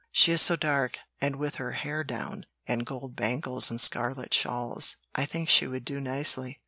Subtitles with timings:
[0.11, 4.95] She is so dark, and with her hair down, and gold bangles and scarlet shawls,
[5.13, 6.59] I think she would do nicely.